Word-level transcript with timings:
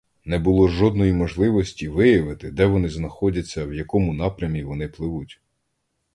Не 0.25 0.39
було 0.39 0.67
жодної 0.67 1.13
можливості 1.13 1.89
виявити, 1.89 2.51
де 2.51 2.65
вони 2.65 2.89
знаходяться, 2.89 3.65
в 3.65 3.73
якому 3.73 4.13
напрямі 4.13 4.63
вони 4.63 4.87
пливуть. 4.87 5.41